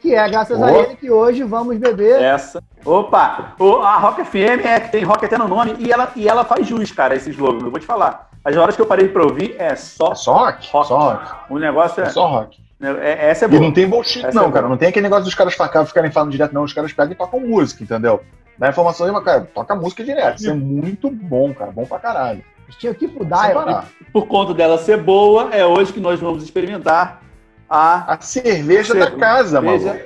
que 0.00 0.14
é 0.14 0.28
graças 0.28 0.60
a 0.62 0.72
ele 0.72 0.96
que 0.96 1.10
hoje 1.10 1.42
vamos 1.42 1.76
beber. 1.78 2.20
essa. 2.20 2.62
Opa! 2.84 3.54
O- 3.58 3.76
a 3.78 3.96
Rock 3.96 4.24
FM 4.24 4.64
é 4.64 4.80
que 4.80 4.90
tem 4.92 5.04
rock 5.04 5.24
até 5.24 5.38
no 5.38 5.48
nome 5.48 5.76
e 5.78 5.90
ela, 5.90 6.12
e 6.14 6.28
ela 6.28 6.44
faz 6.44 6.66
jus, 6.66 6.90
cara, 6.92 7.14
esse 7.14 7.30
slogan. 7.30 7.64
Eu 7.66 7.70
vou 7.70 7.80
te 7.80 7.86
falar. 7.86 8.28
As 8.44 8.54
horas 8.56 8.76
que 8.76 8.82
eu 8.82 8.86
parei 8.86 9.08
pra 9.08 9.22
ouvir 9.22 9.56
é 9.58 9.74
só. 9.74 10.12
É 10.12 10.14
só 10.14 10.32
rock? 10.34 10.68
Rock. 10.70 10.88
Só 10.88 10.98
rock. 10.98 11.32
O 11.48 11.58
negócio 11.58 12.02
é. 12.02 12.06
É 12.06 12.10
só 12.10 12.26
rock. 12.26 12.62
é- 12.82 13.30
essa 13.30 13.46
é 13.46 13.48
E 13.48 13.50
boa. 13.50 13.62
não 13.62 13.72
tem 13.72 13.88
bullshit, 13.88 14.26
Essa 14.26 14.38
não, 14.38 14.48
é 14.50 14.52
cara. 14.52 14.68
Não 14.68 14.76
tem 14.76 14.88
aquele 14.88 15.04
negócio 15.04 15.24
dos 15.24 15.34
caras 15.34 15.54
ficar- 15.54 15.86
ficarem 15.86 16.10
falando 16.10 16.30
direto, 16.32 16.52
não. 16.52 16.64
Os 16.64 16.72
caras 16.74 16.92
pegam 16.92 17.12
e 17.12 17.14
tocam 17.14 17.40
música, 17.40 17.82
entendeu? 17.82 18.20
Dá 18.58 18.68
informação 18.68 19.06
aí, 19.06 19.12
mas, 19.12 19.24
cara, 19.24 19.48
toca 19.52 19.74
música 19.74 20.04
direto. 20.04 20.38
Isso 20.38 20.50
é 20.50 20.54
muito 20.54 21.10
bom, 21.10 21.52
cara. 21.52 21.72
Bom 21.72 21.84
pra 21.84 21.98
caralho. 21.98 22.42
Tinha 22.78 22.94
que 22.94 23.06
parar. 23.08 23.88
Por 24.12 24.26
conta 24.26 24.54
dela 24.54 24.78
ser 24.78 24.96
boa, 24.96 25.50
é 25.54 25.64
hoje 25.66 25.92
que 25.92 26.00
nós 26.00 26.18
vamos 26.20 26.42
experimentar 26.42 27.20
a, 27.68 28.14
A 28.14 28.20
cerveja 28.20 28.94
da 28.94 29.00
Cerveja. 29.06 29.18
casa, 29.20 29.60
mano. 29.60 30.00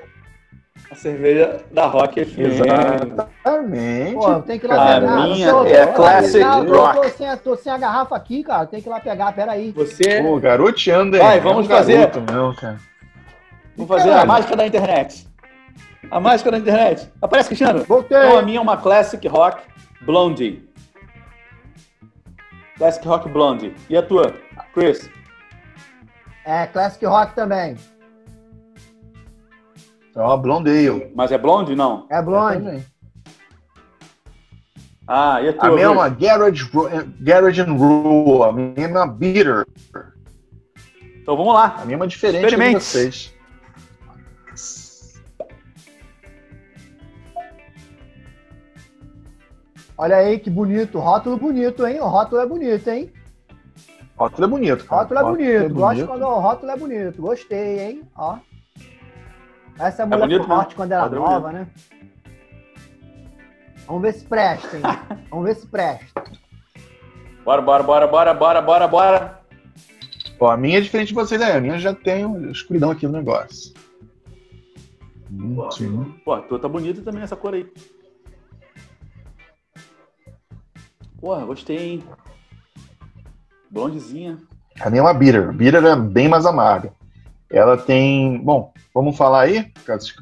a 0.91 0.95
cerveja 0.95 1.61
da 1.71 1.87
Rock 1.87 2.25
FM. 2.25 2.39
Exatamente. 2.41 4.15
Pô, 4.15 4.41
tem 4.41 4.59
que 4.59 4.67
ir 4.67 4.69
lá 4.69 4.95
pegar. 5.01 5.15
a 5.15 5.27
Eu 5.29 5.35
minha 5.35 5.51
tô- 5.51 5.65
é 5.67 5.87
tô- 5.87 5.93
Classic 5.93 6.45
tô- 6.45 6.77
Rock. 6.81 6.97
Tô 6.97 7.09
sem, 7.11 7.29
a- 7.29 7.37
tô 7.37 7.57
sem 7.57 7.73
a 7.73 7.79
garrafa 7.79 8.17
aqui, 8.17 8.43
cara. 8.43 8.67
Tem 8.67 8.81
que 8.81 8.89
ir 8.89 8.91
lá 8.91 8.99
pegar, 9.01 9.33
peraí. 9.33 9.71
Você. 9.73 10.23
Pô, 10.23 10.39
garoteando 10.41 11.17
aí. 11.17 11.23
Vai, 11.23 11.41
vamos 11.41 11.69
É 11.69 11.73
um 11.73 11.77
fazer. 11.77 11.99
garoto, 11.99 12.33
Não, 12.33 12.55
cara. 12.55 12.79
Vamos 13.77 13.89
fazer 13.89 14.09
a 14.09 14.13
Caralho. 14.13 14.29
mágica 14.29 14.57
da 14.57 14.67
internet. 14.67 15.28
A 16.11 16.19
mágica 16.21 16.51
da 16.51 16.59
internet. 16.59 17.11
Aparece, 17.21 17.49
Cristiano? 17.49 17.85
Voltei. 17.85 18.17
Então, 18.17 18.39
a 18.39 18.43
minha 18.43 18.59
é 18.59 18.61
uma 18.61 18.77
Classic 18.77 19.27
Rock 19.29 19.63
Blondie. 20.03 20.69
Classic 22.79 23.07
Rock 23.07 23.29
Blondie. 23.29 23.75
E 23.91 23.97
a 23.97 24.03
tua, 24.03 24.35
Chris? 24.73 25.11
É, 26.45 26.67
Classic 26.67 27.05
Rock 27.05 27.35
também. 27.35 27.77
Ó, 30.17 30.37
Blondale. 30.37 31.13
Mas 31.15 31.31
é 31.31 31.39
Blonde? 31.39 31.77
Não. 31.77 32.07
É 32.11 32.21
blonde. 32.23 32.65
Também. 32.65 32.87
Ah, 35.07 35.41
e 35.41 35.49
a 35.49 35.51
A 35.51 35.55
tua? 35.55 35.71
minha 35.71 35.85
é 35.87 35.89
uma 35.89 36.09
Garage, 36.09 36.71
Garage 37.21 37.61
and 37.61 37.73
Rule. 37.73 38.43
A 38.43 38.53
minha 38.53 38.75
é 38.77 38.89
uma 38.89 39.07
Beater. 39.07 39.65
Então 41.23 41.37
vamos 41.37 41.55
lá. 41.55 41.77
A 41.81 41.85
minha 41.85 41.95
é 41.95 41.97
uma 41.97 42.07
diferente 42.07 42.47
de 42.55 42.73
vocês. 42.75 43.35
Olha 49.99 50.17
aí 50.17 50.39
que 50.39 50.49
bonito, 50.49 51.01
rótulo 51.01 51.37
bonito, 51.37 51.85
hein? 51.85 52.01
O 52.01 52.07
rótulo 52.07 52.41
é 52.41 52.47
bonito, 52.47 52.89
hein? 52.89 53.13
Rótulo 54.17 54.45
é 54.45 54.49
bonito, 54.49 54.85
cara. 54.85 55.03
Rótulo 55.03 55.21
é 55.21 55.23
bonito. 55.25 55.75
Gosto 55.75 55.91
bonito. 55.95 56.07
quando 56.07 56.23
o 56.23 56.41
rótulo 56.41 56.71
é 56.73 56.77
bonito. 56.77 57.23
Gostei, 57.23 57.81
hein? 57.81 58.03
Ó. 58.17 58.39
Essa 59.79 60.03
é 60.03 60.05
a 60.05 60.07
É 60.07 60.09
mulher 60.09 60.21
bonito 60.21 60.43
do 60.43 60.49
norte 60.49 60.69
mesmo. 60.69 60.77
quando 60.77 60.93
era 60.93 61.03
Padrão 61.03 61.23
nova, 61.25 61.53
né? 61.53 61.67
Vamos 63.87 64.03
ver 64.03 64.13
se 64.15 64.25
presta, 64.25 64.77
hein? 64.77 64.83
Vamos 65.31 65.45
ver 65.47 65.57
se 65.57 65.67
presta. 65.67 66.25
Bora, 67.45 67.63
bora, 67.63 67.83
bora, 67.83 68.07
bora, 68.07 68.35
bora, 68.35 68.61
bora, 68.63 68.89
bora. 68.89 69.41
Ó, 70.39 70.51
a 70.51 70.57
minha 70.57 70.79
é 70.79 70.81
diferente 70.81 71.09
de 71.09 71.15
vocês, 71.15 71.41
né? 71.41 71.53
A 71.53 71.61
minha 71.61 71.79
já 71.79 71.93
tem 71.93 72.51
escuridão 72.51 72.91
aqui 72.93 73.05
no 73.07 73.15
negócio. 73.15 73.75
Hum, 75.33 75.69
sim. 75.73 76.15
Pô, 76.25 76.35
a 76.35 76.43
tua 76.43 76.59
tá 76.61 76.69
bonita 76.69 77.03
também 77.03 77.23
essa 77.23 77.35
cor 77.35 77.55
aí. 77.55 77.67
Porra, 81.21 81.45
gostei, 81.45 81.95
hein? 81.95 82.05
Blondezinha. 83.71 84.39
A 84.81 84.89
minha 84.89 85.01
é 85.01 85.05
uma 85.05 85.13
Beater. 85.15 85.53
Beater 85.53 85.85
é 85.85 85.97
bem 85.97 86.29
mais 86.29 86.47
amarga. 86.47 86.93
Ela 87.51 87.77
tem. 87.77 88.39
Bom, 88.39 88.73
vamos 88.95 89.17
falar 89.17 89.41
aí? 89.43 89.73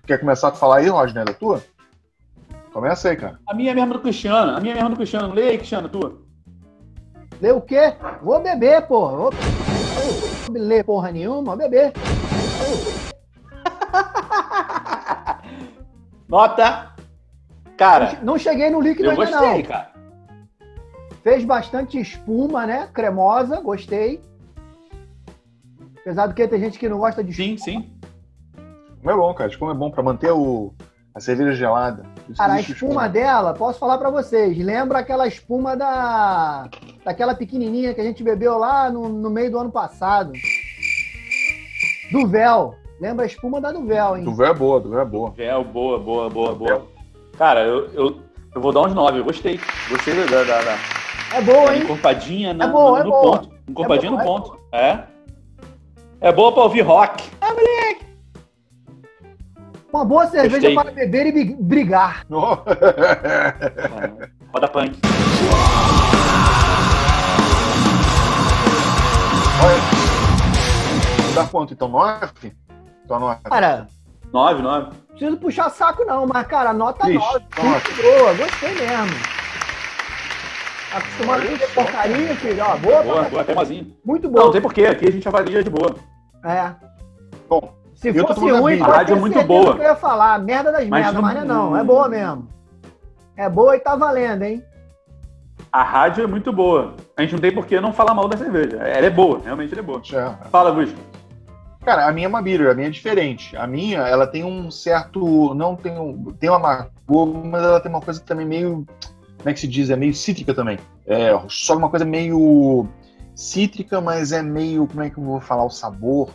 Quer 0.06 0.18
começar 0.18 0.48
a 0.48 0.52
falar 0.52 0.78
aí, 0.78 0.88
Rodney, 0.88 1.24
da 1.24 1.34
tua? 1.34 1.62
Começa 2.72 3.08
aí, 3.10 3.16
cara. 3.16 3.38
A 3.46 3.54
minha 3.54 3.72
é 3.72 3.74
mesmo 3.74 3.92
do 3.94 4.00
Cristiano. 4.00 4.56
A 4.56 4.60
minha 4.60 4.72
é 4.74 4.76
mesmo 4.76 4.90
do 4.90 4.96
Cristiano. 4.96 5.34
Lê 5.34 5.48
aí, 5.50 5.56
Cristiano, 5.58 5.88
tua. 5.88 6.18
Lê 7.40 7.50
o 7.52 7.60
quê? 7.60 7.94
Vou 8.22 8.40
beber, 8.42 8.82
porra. 8.86 9.16
Vou... 9.16 9.30
Vou 9.30 10.56
ler 10.56 10.84
porra 10.84 11.10
nenhuma, 11.10 11.42
vou 11.42 11.56
beber. 11.56 11.92
Nota. 16.28 16.92
Cara, 17.76 18.18
Não 18.22 18.38
cheguei 18.38 18.70
no 18.70 18.80
líquido 18.80 19.08
eu 19.08 19.10
ainda 19.10 19.26
gostei, 19.26 19.62
não. 19.62 19.62
cara. 19.62 19.90
Fez 21.26 21.44
bastante 21.44 21.98
espuma, 21.98 22.66
né? 22.66 22.88
Cremosa, 22.94 23.60
gostei. 23.60 24.22
Apesar 25.98 26.28
do 26.28 26.34
que 26.34 26.46
tem 26.46 26.60
gente 26.60 26.78
que 26.78 26.88
não 26.88 26.98
gosta 26.98 27.24
de 27.24 27.32
espuma. 27.32 27.48
Sim, 27.48 27.58
sim. 27.58 27.90
Como 29.00 29.10
é 29.10 29.16
bom, 29.16 29.34
cara. 29.34 29.58
Como 29.58 29.72
é 29.72 29.74
bom 29.74 29.90
pra 29.90 30.04
manter 30.04 30.30
o... 30.30 30.72
a 31.12 31.18
cerveja 31.18 31.50
gelada. 31.50 32.06
Isso 32.28 32.38
Cara, 32.38 32.52
a 32.52 32.56
existe 32.60 32.74
espuma 32.74 33.08
dela, 33.08 33.54
posso 33.54 33.80
falar 33.80 33.98
pra 33.98 34.08
vocês, 34.08 34.56
lembra 34.56 35.00
aquela 35.00 35.26
espuma 35.26 35.76
da 35.76 36.68
daquela 37.04 37.34
pequenininha 37.34 37.92
que 37.92 38.00
a 38.00 38.04
gente 38.04 38.22
bebeu 38.22 38.56
lá 38.56 38.88
no, 38.88 39.08
no 39.08 39.28
meio 39.28 39.50
do 39.50 39.58
ano 39.58 39.72
passado. 39.72 40.30
Do 42.12 42.24
véu. 42.28 42.76
Lembra 43.00 43.24
a 43.24 43.26
espuma 43.26 43.60
da 43.60 43.72
do 43.72 43.84
véu, 43.84 44.16
hein? 44.16 44.22
Do 44.22 44.32
véu 44.32 44.46
é 44.46 44.54
boa, 44.54 44.80
do 44.80 44.90
véu 44.90 45.00
é 45.00 45.04
boa. 45.04 45.30
Véu, 45.32 45.64
boa, 45.64 45.98
boa, 45.98 46.30
boa, 46.30 46.54
boa. 46.54 46.86
Cara, 47.36 47.64
eu, 47.64 47.86
eu, 47.94 48.20
eu 48.54 48.60
vou 48.60 48.72
dar 48.72 48.82
uns 48.82 48.94
9. 48.94 49.18
Eu 49.18 49.24
gostei. 49.24 49.58
Gostei 49.90 50.14
da, 50.14 50.24
da, 50.24 50.44
da, 50.44 50.95
É 51.32 51.40
boa, 51.42 51.74
hein? 51.74 51.82
encorpadinha 51.82 52.54
na- 52.54 52.64
É 52.64 52.68
boa, 52.68 52.90
no, 52.90 52.96
é 52.98 53.04
no 53.04 53.10
boa. 53.10 53.38
ponto. 53.38 53.54
Encorpadinha 53.68 54.08
É 54.08 54.10
no 54.16 54.16
boa, 54.18 54.24
é 54.38 54.40
ponto. 54.40 54.60
É. 54.72 54.98
É 56.20 56.32
boa 56.32 56.52
pra 56.52 56.62
ouvir 56.62 56.80
rock. 56.82 57.24
Uma 59.92 60.04
boa 60.04 60.26
cerveja 60.26 60.56
Gostei. 60.68 60.74
para 60.74 60.90
beber 60.90 61.26
e 61.36 61.54
brigar. 61.54 62.24
Roda 64.52 64.68
punk. 64.68 64.98
Dá 71.34 71.44
quanto 71.46 71.72
então? 71.74 71.88
Nove? 71.88 72.52
Então 73.04 73.20
nove. 73.20 73.40
Cara, 73.44 73.86
9, 74.32 74.62
9. 74.62 74.84
não 74.86 74.92
preciso 75.16 75.36
puxar 75.38 75.70
saco 75.70 76.04
não, 76.04 76.26
mas 76.26 76.46
cara, 76.46 76.72
nota 76.72 77.08
Ixi, 77.10 77.18
9. 77.18 77.32
nota. 77.38 77.62
Muito 77.62 78.02
boa, 78.02 78.34
gostei 78.34 78.74
mesmo. 78.74 79.35
Acostumado 80.96 81.42
a 81.42 81.44
comer 81.46 81.74
porcaria, 81.74 82.36
filho. 82.36 82.64
Ó, 82.64 82.76
boa, 82.78 83.02
Boa, 83.02 83.22
boa, 83.24 83.44
cremosinho. 83.44 83.94
muito 84.04 84.24
Não, 84.24 84.32
boa. 84.32 84.44
não 84.46 84.52
tem 84.52 84.60
porquê. 84.60 84.86
Aqui 84.86 85.08
a 85.08 85.12
gente 85.12 85.26
avalia 85.28 85.62
de 85.62 85.70
boa. 85.70 85.94
É. 86.44 86.72
Bom, 87.48 87.74
Se 87.94 88.08
Eu 88.08 88.26
fosse 88.26 88.50
ruim, 88.50 88.80
A 88.80 88.86
rádio 88.86 89.16
é 89.16 89.18
muito 89.20 89.42
boa. 89.44 89.74
que 89.74 89.80
eu 89.80 89.84
ia 89.86 89.96
falar. 89.96 90.38
Merda 90.38 90.70
das 90.72 90.86
Mas 90.86 90.90
merdas, 91.04 91.14
não- 91.14 91.22
mas 91.22 91.34
não 91.34 91.40
é 91.42 91.44
não. 91.44 91.76
É 91.76 91.84
boa 91.84 92.08
mesmo. 92.08 92.48
É 93.36 93.48
boa 93.48 93.74
e 93.76 93.80
tá 93.80 93.96
valendo, 93.96 94.42
hein? 94.42 94.62
A 95.72 95.82
rádio 95.82 96.24
é 96.24 96.26
muito 96.26 96.52
boa. 96.52 96.94
A 97.16 97.22
gente 97.22 97.32
não 97.32 97.40
tem 97.40 97.52
por 97.52 97.66
que 97.66 97.80
não 97.80 97.92
falar 97.92 98.14
mal 98.14 98.28
da 98.28 98.36
cerveja. 98.36 98.76
Ela 98.76 99.06
é 99.06 99.10
boa, 99.10 99.40
realmente 99.44 99.72
ela 99.72 99.80
é 99.80 99.84
boa. 99.84 100.00
já. 100.02 100.32
Fala, 100.50 100.70
Gusto. 100.70 100.96
Cara, 101.84 102.06
a 102.06 102.12
minha 102.12 102.26
é 102.26 102.28
uma 102.28 102.42
beer, 102.42 102.68
a 102.70 102.74
minha 102.74 102.88
é 102.88 102.90
diferente. 102.90 103.56
A 103.56 103.66
minha, 103.66 104.00
ela 104.00 104.26
tem 104.26 104.42
um 104.44 104.70
certo. 104.70 105.54
Não 105.54 105.76
tem 105.76 105.98
um. 105.98 106.32
Tem 106.38 106.50
uma 106.50 106.56
amargor, 106.56 107.26
mas 107.44 107.62
ela 107.62 107.78
tem 107.80 107.90
uma 107.90 108.00
coisa 108.00 108.20
também 108.20 108.44
meio. 108.46 108.84
Como 109.38 109.48
é 109.50 109.54
que 109.54 109.60
se 109.60 109.68
diz? 109.68 109.90
É 109.90 109.96
meio 109.96 110.14
cítrica 110.14 110.54
também. 110.54 110.78
É, 111.06 111.30
só 111.48 111.76
uma 111.76 111.88
coisa 111.88 112.04
meio 112.04 112.88
cítrica, 113.34 114.00
mas 114.00 114.32
é 114.32 114.42
meio. 114.42 114.86
Como 114.86 115.02
é 115.02 115.10
que 115.10 115.18
eu 115.18 115.24
vou 115.24 115.40
falar 115.40 115.64
o 115.64 115.70
sabor? 115.70 116.30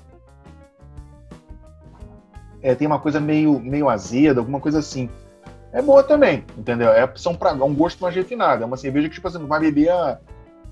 É, 2.61 2.75
tem 2.75 2.87
uma 2.87 2.99
coisa 2.99 3.19
meio, 3.19 3.59
meio 3.59 3.89
azeda, 3.89 4.39
alguma 4.39 4.59
coisa 4.59 4.79
assim. 4.79 5.09
É 5.73 5.81
boa 5.81 6.03
também, 6.03 6.45
entendeu? 6.57 6.89
É 6.89 7.03
opção 7.03 7.33
pra 7.33 7.53
um 7.53 7.73
gosto 7.73 8.01
mais 8.01 8.13
refinado. 8.13 8.63
É 8.63 8.65
uma 8.65 8.77
cerveja 8.77 9.07
que, 9.07 9.15
tipo 9.15 9.27
assim, 9.27 9.39
não 9.39 9.47
vai 9.47 9.59
beber 9.59 9.89
a, 9.89 10.19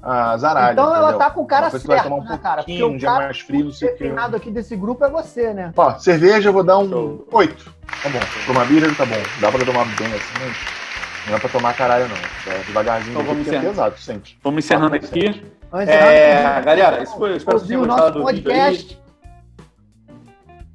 a 0.03 0.37
zaralha. 0.37 0.73
então 0.73 0.93
ela 0.93 1.09
entendeu? 1.09 1.19
tá 1.19 1.31
com 1.31 1.41
o 1.41 1.45
cara 1.45 1.67
que 1.71 1.87
vai 1.87 1.97
certo, 1.97 2.09
tomar 2.09 2.15
um 2.17 2.29
né, 2.29 2.37
cara? 2.37 2.63
Porque 2.63 2.71
pouquinho, 2.73 2.87
um 2.89 2.95
o 2.95 2.97
dia 2.97 3.09
cara 3.09 3.25
mais 3.25 3.39
frio, 3.39 3.65
não 3.65 3.71
sei 3.71 3.89
refinado 3.91 4.35
aqui 4.35 4.51
desse 4.51 4.75
grupo 4.75 5.03
é 5.05 5.09
você, 5.09 5.53
né? 5.53 5.73
Ó, 5.75 5.97
cerveja 5.97 6.49
eu 6.49 6.53
vou 6.53 6.63
dar 6.63 6.77
um 6.77 6.89
Show. 6.89 7.27
8. 7.31 7.73
Tá 8.03 8.09
bom. 8.09 8.19
Pra 8.45 8.53
uma 8.53 8.65
birra 8.65 8.95
tá 8.95 9.05
bom. 9.05 9.15
Dá 9.39 9.51
pra 9.51 9.65
tomar 9.65 9.85
bem 9.97 10.07
assim, 10.07 10.33
mas 10.39 10.57
não 11.27 11.35
é 11.35 11.39
pra 11.39 11.49
tomar 11.49 11.75
caralho, 11.75 12.07
não. 12.07 12.53
É 12.53 12.57
devagarzinho, 12.59 13.11
Então 13.11 13.23
vamos 13.23 13.43
porque 13.43 13.55
é 13.55 13.59
encerrar. 13.59 13.71
pesado, 13.73 13.97
sente. 13.99 14.39
Vamos 14.43 14.65
encerrando 14.65 14.95
aqui. 14.95 15.43
Antes 15.71 15.95
É, 15.95 16.61
galera, 16.61 17.03
isso 17.03 17.15
foi, 17.17 17.35
espero 17.35 17.59
que 17.59 17.67
tenham 17.67 17.85
nosso 17.85 17.99
gostado 18.01 18.19
do 18.19 18.25
podcast. 18.25 18.99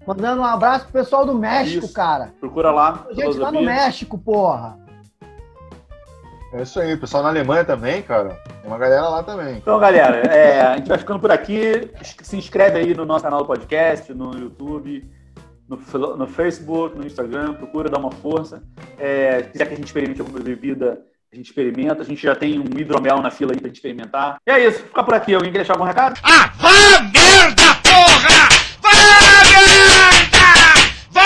Mandando 0.07 0.43
um 0.43 0.45
abraço 0.45 0.85
pro 0.85 0.93
pessoal 0.93 1.25
do 1.25 1.35
México, 1.35 1.87
Isso. 1.87 1.95
cara. 1.95 2.33
Procura 2.39 2.71
lá. 2.71 3.07
A 3.11 3.15
gente 3.15 3.39
tá 3.39 3.51
no. 3.51 3.63
México, 3.63 4.19
porra. 4.19 4.79
É 6.53 6.63
isso 6.63 6.79
aí. 6.79 6.93
O 6.95 7.01
pessoal 7.01 7.23
na 7.23 7.31
Alemanha 7.31 7.65
também, 7.65 8.03
cara. 8.03 8.39
Tem 8.61 8.71
uma 8.71 8.77
galera 8.79 9.09
lá 9.09 9.23
também. 9.23 9.57
Então, 9.57 9.79
galera, 9.81 10.19
é, 10.31 10.61
a 10.61 10.77
gente 10.77 10.89
vai 10.89 10.99
ficando 10.99 11.19
por 11.21 11.33
aqui. 11.33 11.91
Se 12.23 12.37
inscreve 12.37 12.79
aí 12.79 12.95
no 12.95 13.07
nosso 13.07 13.25
canal 13.25 13.41
do 13.41 13.47
podcast, 13.47 14.13
no 14.13 14.39
YouTube, 14.39 15.09
no, 15.69 16.17
no 16.17 16.27
Facebook, 16.27 16.97
no 16.97 17.07
Instagram. 17.07 17.55
Procura 17.55 17.89
dar 17.89 17.99
uma 17.99 18.11
força. 18.11 18.63
É, 18.99 19.43
se 19.45 19.51
quiser 19.51 19.67
que 19.67 19.73
a 19.73 19.77
gente 19.77 19.87
experimente 19.87 20.21
alguma 20.21 20.41
bebida, 20.41 21.01
a 21.33 21.37
gente 21.37 21.47
experimenta. 21.47 22.03
A 22.03 22.05
gente 22.05 22.23
já 22.23 22.35
tem 22.35 22.59
um 22.59 22.79
hidromel 22.79 23.21
na 23.21 23.31
fila 23.31 23.53
aí 23.53 23.59
pra 23.59 23.69
gente 23.69 23.77
experimentar. 23.77 24.39
E 24.47 24.51
é 24.51 24.67
isso. 24.67 24.83
Fica 24.83 25.03
por 25.03 25.15
aqui. 25.15 25.35
Alguém 25.35 25.53
quer 25.53 25.59
deixar 25.59 25.75
algum 25.75 25.85
recado? 25.85 26.21
Ah, 26.23 26.53
vá 26.57 27.01
merda, 27.13 27.75
porra! 27.83 28.49
Vá 28.81 28.91
merda! 29.51 30.45
Vá! 31.11 31.23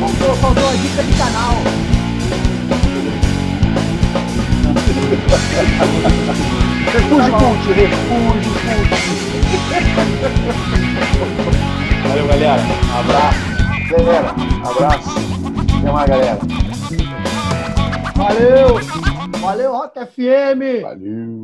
Faltou, 0.00 0.36
faltou 0.36 0.68
a 0.68 0.72
dica 0.72 1.02
de 1.02 1.18
canal. 1.18 1.82
Cult, 7.52 7.66
refúgio 7.74 8.52
cult. 8.64 8.92
Valeu, 12.08 12.26
galera. 12.26 12.62
Abraço. 12.98 13.38
Galera, 13.90 14.30
abraço. 14.64 15.10
Até 15.78 15.92
mais, 15.92 16.08
galera. 16.08 16.38
Valeu! 18.16 18.80
Valeu, 19.40 19.72
Rock 19.72 20.00
FM! 20.00 20.80
Valeu. 20.82 21.41